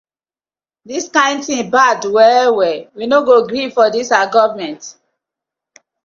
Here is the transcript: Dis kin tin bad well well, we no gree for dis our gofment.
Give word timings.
Dis 0.87 1.05
kin 1.15 1.35
tin 1.45 1.61
bad 1.75 1.99
well 2.15 2.49
well, 2.59 2.81
we 2.95 3.03
no 3.11 3.19
gree 3.49 3.69
for 3.75 3.87
dis 3.95 4.11
our 4.17 4.27
gofment. 4.35 4.81